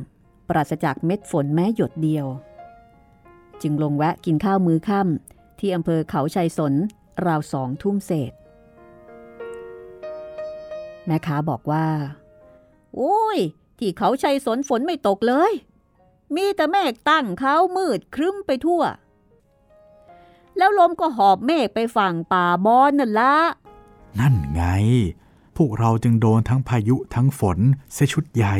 [0.48, 2.26] ปราศจากเม็ดฝนแม้หยดเดียว
[3.62, 6.74] จึงลงแวะกินข้าวมื้อค่ำที่อำเภอเขาชัยสน
[7.26, 8.32] ราวสองทุ่มเศษ
[11.06, 11.86] แม่ค้าบอกว่า
[12.96, 13.40] โอ้ย
[13.78, 15.52] ที่เขาชัยสนฝนไม่ตกเลย
[16.34, 18.82] มีแต่เมฆตั้งเขามืดครึ้มไปทั่ว
[20.56, 23.34] แล้วลมก็หอบเมฆไปฝั่งป่าบอนนั่นละ
[24.20, 24.62] นั่นไง
[25.56, 27.58] พวกเราจึงโดนทั้งพายุทั้งฝน
[27.92, 28.56] เสยชุดใหญ่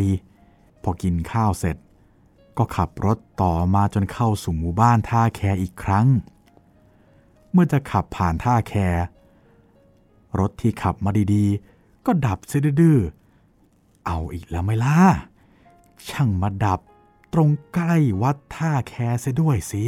[0.83, 1.77] พอกินข้าวเสร็จ
[2.57, 6.07] ก็ขับรถต่อมาจนเข้าสู่หมู่บ้านท่าแคอีกครั้ง
[7.53, 8.75] เมื่อจะขับผ่านท่าแค
[10.39, 13.28] รถที่ขับมาดีๆ ก็ดับเสดื้อๆ
[14.11, 14.99] เอาอีกแล้วไหม่ล่ะ
[16.09, 16.81] ช่างมาดับ
[17.33, 19.85] ตรงใกล้วัดท่าแคเสียด้วยสิ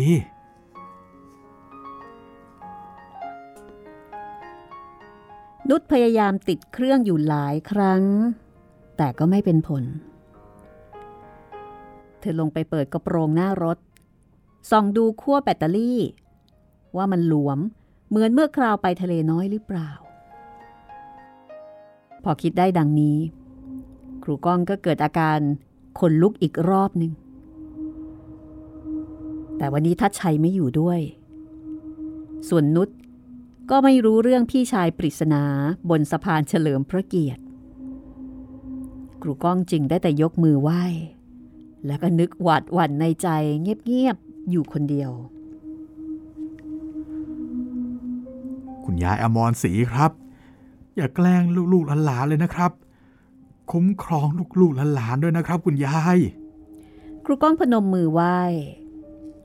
[5.68, 8.02] นุชพยายามติดเครื่องอยู่หลายครั้ง
[8.96, 9.84] แต่ก็ไม่เป็นผล
[12.18, 13.78] เธอลงไปเปิดกระโปรงหน้ารถ
[14.70, 16.00] ส่องดูขั้วแบตเตอรี่
[16.96, 17.58] ว่ามันหลวม
[18.08, 19.90] เหมือนเมื่อคราวไปทะเลน้อยหรือเปล่า
[22.24, 23.18] พอคิดได้ดังนี้
[24.22, 25.38] ครูก้องก็เกิดอาการ
[25.98, 27.12] ขนลุกอีกรอบหนึ่ง
[29.56, 31.00] แต่วันนี้ทัดชัยไม่อยู่ด้วย
[32.48, 32.88] ส่วนนุช
[33.70, 35.44] ก็ไม่รู้เรื่องพี่ชายปริศนา
[35.90, 37.42] บนสะพานเฉลิมพระเกียรติ
[39.22, 40.84] ครูก้องจึงได้แต่ยกมือไหว้
[41.86, 43.28] แล้วก็นึกหวาดหวั่นในใจ
[43.62, 45.10] เงียบๆอยู่คนเดียว
[48.84, 50.12] คุณยายอมรศรีครับ
[50.96, 52.72] อย่าแกล้งลูกๆหลานๆเลยนะครับ
[53.72, 54.26] คุ้มครอง
[54.60, 56.18] ลูกๆหลานๆด้วยนะครับ คุณยาย
[57.24, 58.38] ครูก้องพนมมือไหว้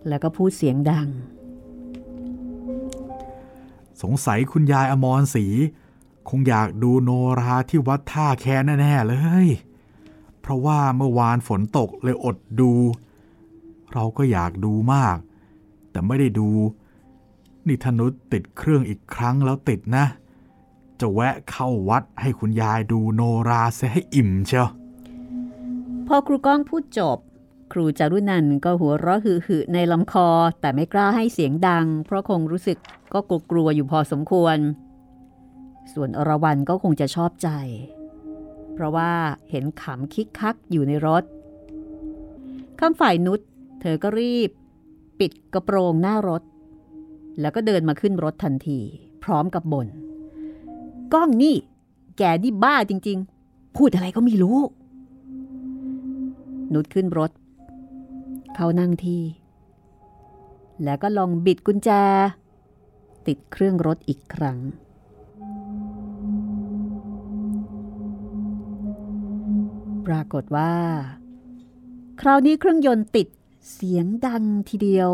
[0.08, 1.08] แล้วก็พูดเสียงดัง
[4.02, 5.46] สงสัยคุณยายอมรศรี
[6.30, 7.10] คงอยากดูโน
[7.40, 8.46] ราที่วัดท่าแค
[8.80, 9.48] แน่ๆเลย
[10.42, 12.72] เพราะว่าเมื่อวานฝนตกเลยอดดู
[13.94, 15.18] เราก็อยากดูมาก
[15.92, 16.50] แต่ไม่ได้ดู
[17.68, 20.06] นี่ธนุษติดเครื่องอีกครั้งแล้วติดนะ
[21.00, 24.70] จะแวะเข้าวัดให้คุณยายดูโนราเสียให้อิ่มเชียว
[26.08, 27.18] พอครูก้องพูดจบ
[27.74, 30.28] ครูจารุนันก็หัวเราะหึ่ๆในลำคอ
[30.62, 32.78] แต่ไม่กล้าให้เสียงดัง เพราะคงรู้สึก
[33.14, 33.20] ก็
[33.52, 34.58] กลัวอยู่พอสมควร
[35.94, 37.50] ส่วนอรวรันก็คงจะชอบใจ
[38.74, 39.12] เพราะว่า
[39.50, 41.24] เห็นขำคิกคักอยู่ในรถ
[42.80, 43.40] ข้ามฝ่ายนุช
[43.82, 44.50] เธอก็รีบ
[45.20, 46.42] ปิดกระโปรงหน้ารถ
[47.42, 48.80] แล้วก็เดินมาขึ้นรถทันที
[49.24, 49.88] พร้อมกับบน่น
[51.16, 51.56] ก้องนี่
[52.18, 54.60] แกนี่บ้าจริง ๆ พูดอะไรก็ไม่รู้
[56.74, 57.32] นุชขึ้นรถ
[58.56, 59.24] เขานั่งที่
[60.84, 61.90] แล้วก็ลองบิดกุญแจ
[63.28, 64.60] ติดเครื่องรถอีกครั้ง
[70.08, 70.74] ปรากฏว่า
[72.22, 73.28] คราวนี้เครื่องยนต์ติด
[73.74, 75.10] เสียงดังทีเดียว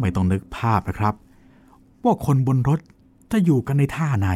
[0.00, 1.14] ไม่ต้องนึกภาพนะครับ
[2.04, 2.80] ว่าคนบนรถ
[3.32, 4.30] จะอยู่กันในท่าไหน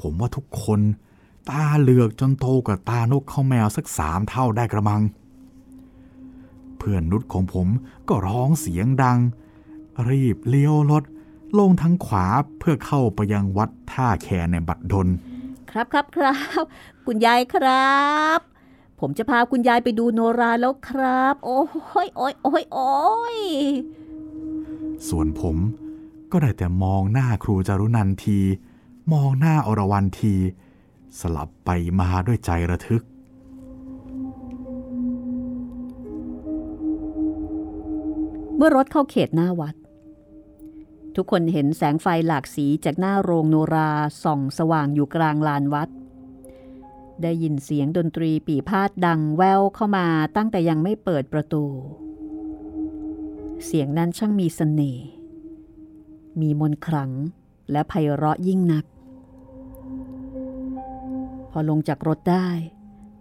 [0.00, 0.80] ผมว่าทุกคน
[1.50, 5.02] ตาเหลือกจนโตกว่าตานกเข้าแมวสักสามเท่าได้กระมัง
[6.78, 7.68] เพื่อนนุชของผม
[8.08, 9.18] ก็ร้องเสียงดัง
[10.08, 11.04] รีบเลี้ยวรถ
[11.58, 12.26] ลงทางขวา
[12.58, 15.08] เพื่อเข้าไปยังวัดท่าแคในบัดดล
[15.70, 16.64] ครับครับครับ
[17.06, 17.96] คุณยายครั
[18.38, 18.40] บ
[19.00, 21.60] ผมจะพาคุณยายไปดูโนราแล้วครับ โอ้
[22.06, 22.92] ยโอ้ยโอ้ยโอ้
[23.36, 23.38] ย
[25.08, 25.56] ส่วนผม
[26.32, 28.38] ก็ได้แต่มองหน้าครูจารุนันที
[29.12, 30.34] มองหน้าอรวรันที
[31.20, 33.02] สลับไปมาด้วยใจระทึก
[38.56, 39.74] เมื่อรถเข้าเขตหน้าวัด
[41.16, 43.90] ทุกคนเห็นแสงไฟหลากสีจากหน้าโรงโนรา
[44.22, 45.88] ส่องสว่างอยู่กลางลานวัด
[47.22, 51.64] ได้ยินเสียงดนตรีปีพาดดังแววเข้ามาตั้งแต่ยังไม่เปิดประตู
[53.66, 55.17] เสียงนั้นช่างมีสเสน่ห์
[56.40, 57.10] มีมนต์ขลัง
[57.70, 58.84] และไพเราะยิ่งนัก
[61.50, 62.48] พอลงจากรถได้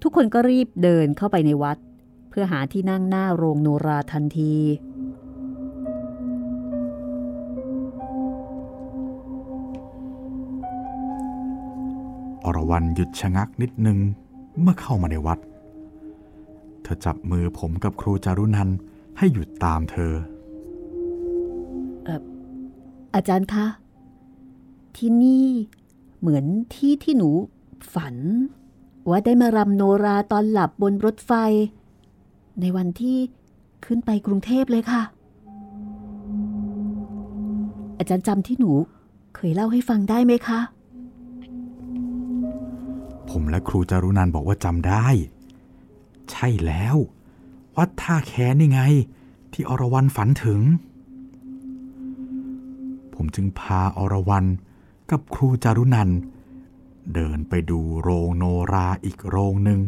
[0.02, 1.78] ทุกคนก็รีบเดินเข้าไปในวัด
[2.30, 4.56] เพื่อหาที่นั่งหน้าโรงโนราทันที
[12.46, 13.98] อรวรันหยุดชะงักนิดนึง
[14.62, 15.40] เมื่อเข้ามาในวัด
[16.84, 18.70] เธอจับมือผมกับครูจารุนัน
[19.18, 20.14] ให้หยุดตามเธอ
[23.18, 23.66] อาจารย์คะ
[24.98, 25.48] ที่นี่
[26.20, 27.30] เหมือนที่ที่หนู
[27.94, 28.16] ฝัน
[29.10, 31.32] ว่าได้มารำโนราตอนหลับบนรถไฟ
[32.62, 33.18] ในวันที่
[33.86, 35.02] ขึ้นไปกรุงเทพเลยค่ะ
[37.98, 38.72] อาจารย์จำที่หนู
[39.36, 40.60] เคยเล่าให้ฟังได้ไหมคะ
[43.30, 45.08] ผมและครูจารุนันบอกว่าจำได้
[46.32, 46.96] ใช่แล้ว
[47.78, 48.82] วัดท่าแคนี่ไง
[49.54, 50.60] ที่อรวรันฝันถึง
[53.18, 54.46] ผมจึงพาอรวรัน
[55.12, 56.10] กับครูจารุนัน
[57.14, 59.80] เดินไปดูโรงโนราอีกโรงหนึ่ง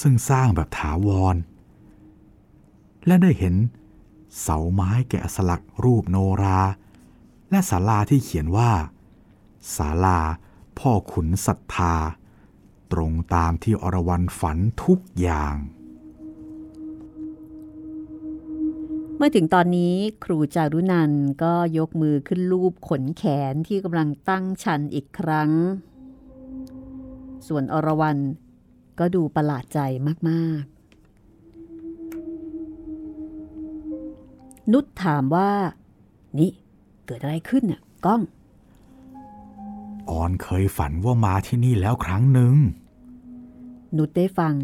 [0.00, 1.36] ซึ่งสร้างแบบถาวร
[3.06, 3.54] และได้เห็น
[4.40, 6.60] เสาไม้แกะสลักรูปโนรา
[7.50, 8.72] และศาลาที่เขียนว่า
[9.76, 10.20] ศาลา
[10.78, 11.94] พ่อขุนศรัทธา
[12.92, 15.54] ตรงตามที่อรวรันฝันทุกอย่าง
[19.16, 25.50] เมื่อถึงตอนนี้ครูจารุนันท์ก็ยกมือขึ้นลูบขนแขนที่กำลังตั้งชันอีกครั้ง
[27.46, 28.18] ส่วนอรวรัน
[28.98, 29.78] ก็ดูประหลาดใจ
[30.28, 30.76] มากๆ
[34.72, 35.50] นุชถามว่า
[36.38, 36.50] นี่
[37.06, 38.22] เกิดอะไรขึ้นน่ะก้อง
[40.10, 42.54] ออนเคยฝันว่ามาที่นี่แล้วครั้งหนึ่ง
[43.96, 44.54] นุชได้ฟัง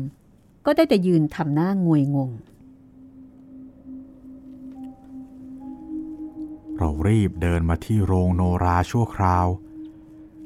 [0.66, 2.30] ก็ได้แต่ยืนทำหน้างวยงง
[6.85, 9.47] เรารีบเดินมาที่โรงโนราชั่วคราว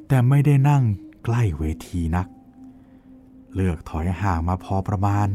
[0.09, 0.85] แต่ไม่ได้นั่ง
[1.25, 2.27] ใกล้เวทีนัก
[3.55, 5.29] เลือกถอยห่างมาพอประมาณ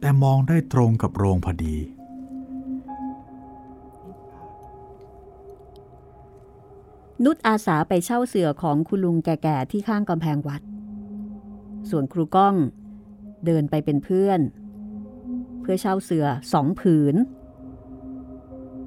[0.00, 1.76] แต่มองได้ตรงกับโรงพอดี
[7.24, 10.62] นุชอาสาไปเช่าเสื่อของคุณลุงแก่ๆที่ข้างกำแพงวัด
[11.90, 12.54] ส่วนครูก้อง
[13.46, 14.40] เดินไปเป็นเพื่อน
[15.60, 17.16] เพื่อเช่าเสื่อสองผืน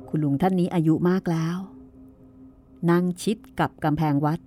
[0.09, 1.57] คุณลุงท่านนี้อายุมากแล้ว
[2.89, 4.39] นั่งชิดกับกำแพงวัด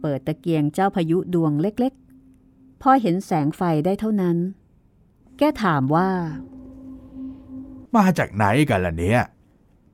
[0.00, 4.36] เปิดตะเกียงเจ้าพายุดวงเล็กๆ พอเห็นแสงไฟได้เท่านั้น
[5.38, 6.08] แกถามว่า
[7.96, 9.20] มาจากไหนกันล่ะเนี่ย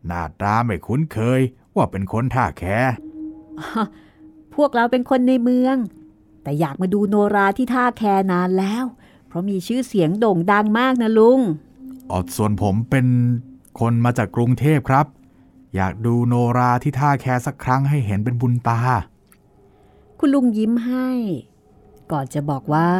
[0.06, 1.40] หน้าตาไม่คุ้นเคย
[1.76, 2.64] ว่าเป็นคนท่าแค
[4.54, 5.76] พวกเราเป็นคนในเมือง
[6.42, 8.84] แต่อยากมาดูโนราที่ท่าแคนานแล้ว
[9.26, 11.40] เพราะมีชื่อเสียงโด่งดังมากนะลุง
[12.10, 13.06] ออดส่วนผมเป็น
[13.78, 15.06] คนมาจากกรุงเทพครับ
[15.74, 18.80] อยากดูโนราที่ท่าแคสักครั้งให้เห็นเป็นบุญตา
[20.18, 21.08] คุณลุงยิ้มให้
[22.12, 22.90] ก่อนจะบอกว่า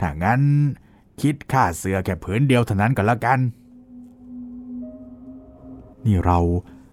[0.00, 0.42] ถ้างั้น
[1.20, 3.38] คิดค่าเสือแค่ผืนเดียวเท่านั้นก็แล้วกัน
[6.04, 6.38] นี่เรา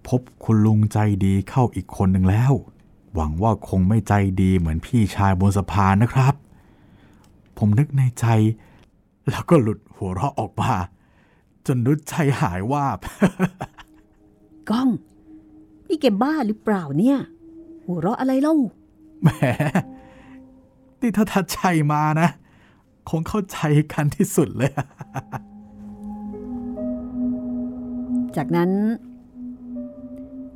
[0.08, 2.52] พบคุณลุงใจดีเข้าอีกคนหนึ่งแล้ว
[3.14, 6.34] หวังว่าคงไม่ใจดีเหมือนพี่ชายบนสะพานนะครับ
[7.58, 8.26] ผมนึกในใจ
[9.30, 10.72] แล้วก็หลุดหัวเราะออกมา
[11.66, 12.98] จนนุชใจหายวาบ
[14.70, 14.88] ก้อง
[15.88, 17.18] นี่แกบ้าหรือเปล่าเนี่ย
[17.84, 18.54] หัวเราะอะไรเล่า
[19.22, 19.28] แหม
[21.00, 22.28] นี่ถ้าทัดชัยมานะ
[23.10, 23.58] คงเข้าใจ
[23.92, 24.72] กันที่สุดเลย
[28.36, 28.70] จากนั้น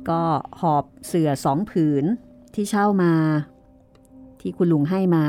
[0.09, 0.21] ก็
[0.59, 2.05] หอบเสื่อสองผืน
[2.53, 3.13] ที่เช่ามา
[4.39, 5.25] ที่คุณลุงให้มา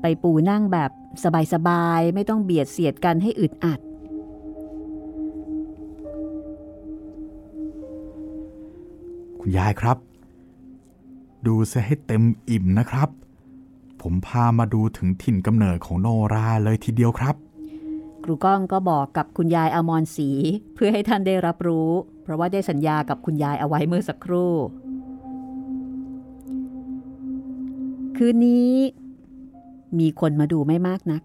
[0.00, 0.90] ไปปูนั่งแบบ
[1.52, 3.80] สบายๆ ไม่ต้องเบียดเสียดกันให้อึดอัด
[9.48, 9.98] คุณยายครับ
[11.46, 13.08] ดูซะให้เต็มอิ่มนะครับ
[14.02, 17.34] ผมพามาดูถึงถิ่นกำเนิดของโนราเลยทีเดียวครับ
[18.24, 20.30] ครูก้องก็บอกกับคุณยายอมรศรี
[20.74, 21.90] เพื่อให้ท่านได้รับรู้
[22.22, 24.52] เพราะว่าได้สัญญากับคุณยายเอาไว้เมื่อสักครู่
[28.16, 28.72] คืนนี้
[29.98, 31.22] มีคนมาดูไม่มากนัก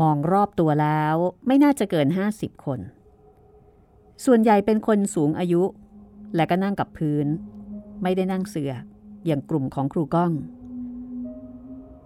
[0.00, 1.14] มองรอบตัวแล้ว
[1.46, 2.80] ไม่น่าจะเกิน 50 คน
[4.24, 5.64] ส่วนใหญ่เป็นคนสูงอายุ
[6.34, 7.26] และก็นั่งกับพื้น
[8.02, 8.72] ไม่ได้นั่งเสือ
[9.26, 10.32] อย่างกลุ่มของครูก้อง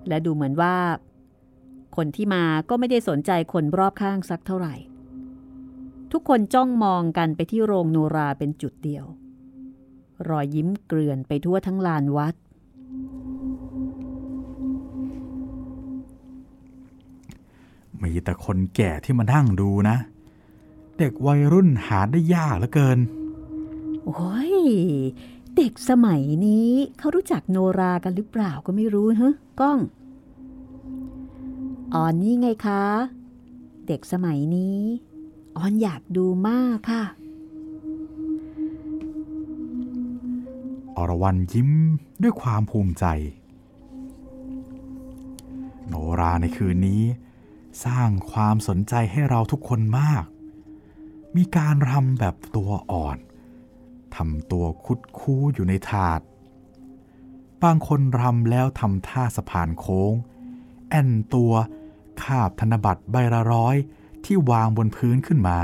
[0.08, 0.76] และดูเหมือนว่า
[1.96, 4.74] คนที่มาก็ไม่ได้สนใจคนรอบข้างสักเท่าไหร่
[6.12, 9.04] ทุกคนจ้องมองกันไปที่โรงโนราเป็นจุดเดียว
[10.28, 12.34] รอยยิ้มเกลื่อนไปทั่วทั้งลานวัด
[18.02, 19.96] มีแต่คนแก่ที่มานั่งดูนะ
[20.98, 22.98] เด็กวัยรุ่นหาได้ยากเหลือเกิน
[24.04, 24.54] โอ้ย
[25.56, 29.78] เด็กสมัยนี้เขารู้จักโนรากันหรือเปล่าก็ไม่รู้เฮ้ก้อง
[31.94, 32.84] ออนนี่ไงคะ
[33.86, 34.78] เด็กสมัยนี้
[35.56, 37.02] ออนอยากดูมากค่ะ
[40.96, 41.70] อรวรันยิ้ม
[42.22, 43.04] ด้วยความภูมิใจ
[45.88, 47.02] โนราในคืนนี้
[47.84, 50.24] สร้างความสนใจให้เราทุกคนมาก
[51.36, 53.16] มีการรำแบบตัวอ่อน
[54.16, 56.20] ทำตัวคุดคู้อยู่ในถาด
[57.62, 60.12] บางคนรำแล้วทำท่าสะพานโค้ง
[60.90, 61.52] แอนตัว
[62.22, 63.76] คาบธนบัตรใบละร้อย
[64.24, 65.60] ที่วางบนพื้นขึ้นมา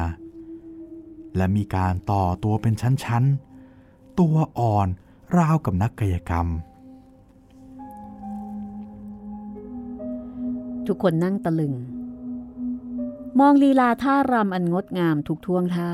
[1.36, 2.74] และมีการต่อตัวเป็น
[3.04, 4.88] ชั้นๆ ตัวอ่อน
[5.38, 6.46] ราวกับนักกายกรรม
[10.86, 11.74] ทุกคนนั่งตะลึง
[13.38, 15.92] มองลีลาท่ารำอันงดงามทุกท่วงท่า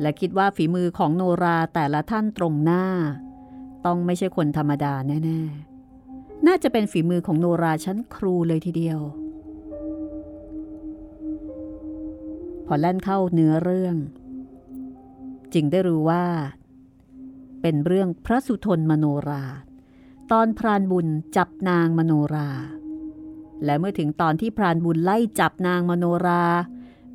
[0.00, 2.84] และคิดว่าฝีมือของโนราแต่ละท่านตรงหน้า
[3.86, 9.00] ต้องไม่ใช่คนธรรมดาแน่ๆ น่าจะเป็นฝีมือของโนราชั้นครูเลยทีเดียว
[12.66, 13.96] พอแล่นเข้าเนื้อเรื่อง
[15.54, 16.24] จึงได้รู้ว่า
[17.62, 19.44] เป็นเรื่องพระสุทนมโนรา
[20.30, 22.48] ตอนพรานบุญจับนางมโนรา
[23.64, 26.44] และเมื่อถึงตอนที่พรานบุญไล่จับนางมโนรา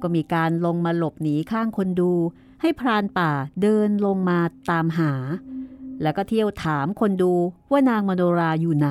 [0.01, 2.13] ก็มีการลงมาหลบหนีข้างคนดู
[2.61, 3.31] ให้พรานป่า
[3.61, 4.39] เดินลงมา
[4.69, 5.13] ตามหา
[6.01, 7.33] แล้วก็เที่ยวถามคนดู
[7.71, 8.89] ว่านางมโนราอยู่ไหน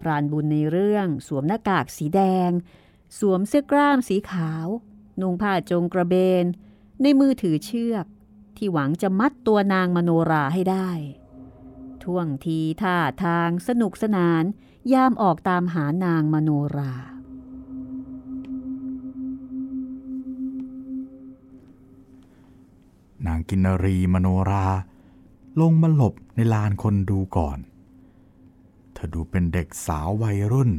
[0.00, 2.50] พรานบุญในเรื่องสวมหน้ากากสีแดง
[3.18, 4.66] สวมเสื้อกล้ามสีขาว
[5.20, 6.44] นุ่งผ้าจงกระเบน
[7.02, 8.06] ในมือถือเชือก
[8.56, 10.90] ที่หวังจะมัดตัวนางมโนราให้ได้
[12.02, 14.44] ท่วงทีท่าทางสนุกสนาน
[14.92, 17.11] ยามออกตามหานางมโนรา
[23.26, 24.66] นางกินรีมโนรา
[25.60, 27.58] ลงมาหลบในลานคนดูก่อน
[28.92, 30.70] เธอดูเป็นเด็กสาววัยรุ่น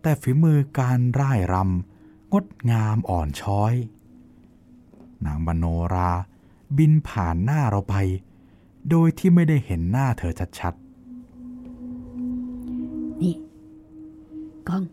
[0.00, 3.74] แต่ฝีมือการร่ายรำงดงามอ่อนช้อย
[5.24, 6.10] นางมโนรา
[6.76, 7.94] บินผ่านหน้าเราไป
[8.90, 10.74] โดยที่ไม่ได้เห็นหน้าเธอชัด
[13.22, 13.34] นี่
[14.68, 14.84] ก้อง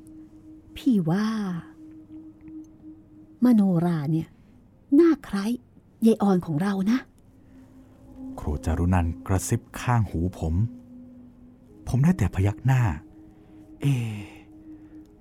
[0.76, 1.28] พี่ว่า
[3.43, 4.28] มโนราเนี่ย
[4.95, 5.51] หน้าคล้าย
[6.07, 6.99] ยายอ่อนของเรานะ
[8.39, 10.53] ครูจารุนันกระซิบข้างหูผม
[11.87, 12.81] ผมได้แต่พยักหน้า
[13.81, 13.85] เอ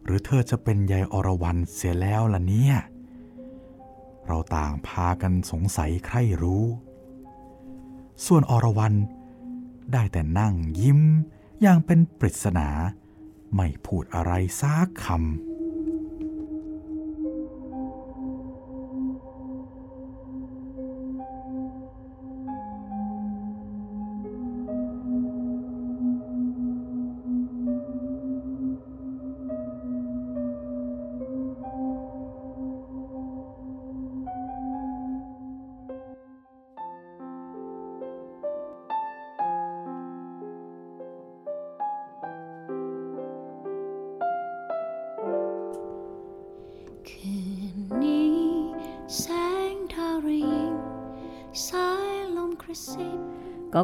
[0.05, 2.75] หรือเธอจะเป็นยายอรวรรณเสียแล้วล่ะเนี่ย
[4.27, 6.65] เราต่างพากันสงสัยใครรู้
[8.27, 8.99] ส่วนอรวรรณ
[9.93, 11.01] ได้แต่นั่งยิ้ม
[11.63, 12.69] อย่างเป็นปริศนา
[13.57, 15.54] ไม่พูดอะไรซักคำ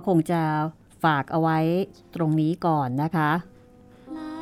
[0.09, 0.43] คงจะ
[1.05, 1.59] ฝากเอาไว้
[2.15, 3.31] ตรงนี้ก่อนนะคะ
[4.15, 4.37] แล้ว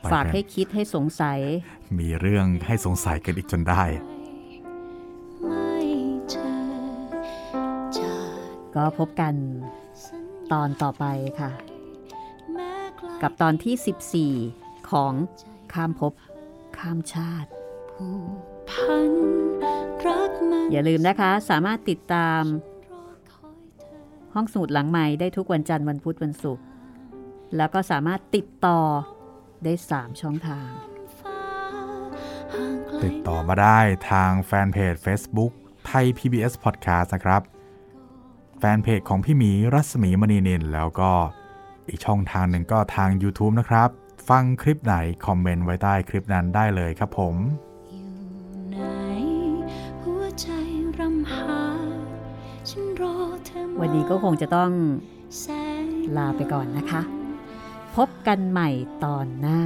[0.00, 1.38] ไปฝากให้คิดให้สงสัย
[1.98, 3.82] มีเรื่องให้สงสัยกันอีกจนได้
[5.46, 5.76] ไม่
[6.30, 6.54] เจอ
[7.98, 9.34] จากก็พบกัน
[10.04, 11.04] สัญตญาอนต่อไป
[11.40, 11.50] ค่ะ
[12.54, 15.12] แม้ไกลกับตอนที่ 14 ของ
[15.72, 16.12] ข้ามภพ
[16.78, 17.50] ข้ามชาติ
[17.92, 19.12] ผูกพัน
[20.06, 22.71] รักมันอย่าลืมนะคะสามารถติดตามรอคอยเธอ
[24.34, 26.64] ห้องสมุดหลังใหม่ได้ทุกวันจันทร์วันพุธวันศุกร์
[27.56, 28.80] แล้วก็สามารถติดต่อ
[29.64, 30.68] ได้ 3 ช่องทาง
[33.04, 33.78] ติดต่อมาได้
[34.10, 35.52] ทางแฟนเพจ Facebook
[35.86, 37.42] ไทย PBS Podcast นะครับ
[38.58, 41.10] แฟนเพจของพี่หมีรัศมีมณีนินแล้วก็
[41.88, 43.88] อีกช่องทางหนึ่งก็ทาง YouTube นะครับ
[44.28, 44.94] ฟังคลิปไหน
[45.26, 47.34] คอมเมนต์ไว้ใต้คลิปนั้นได้เลยครับผม
[53.84, 54.70] วันนี้ก็คงจะต้อง
[56.16, 57.02] ลาไปก่อนนะคะ
[57.96, 58.70] พบกันใหม่
[59.04, 59.62] ตอนหน้า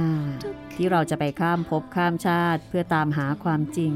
[0.75, 3.93] ที่เราจะไปข้ามภพข้ามชาติเพื่อตามหาความจริง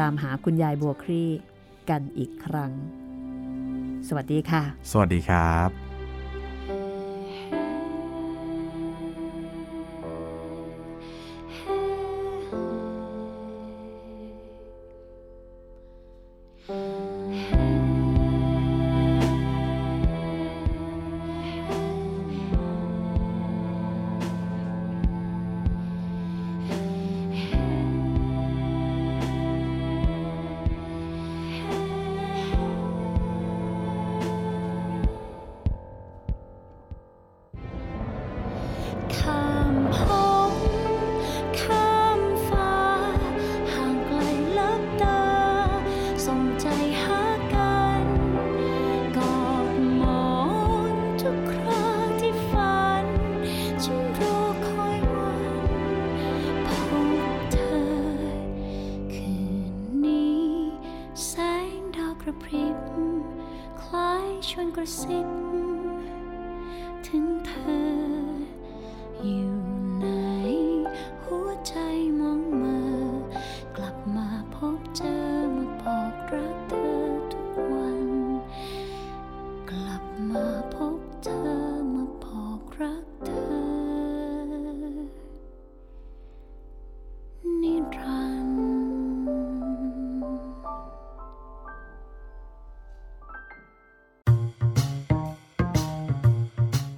[0.00, 1.30] ตามหาคุณยายบัวครี่
[1.90, 2.72] กันอีกครั้ง
[4.08, 5.91] สวัสดีค่ะ สวัสดีครับ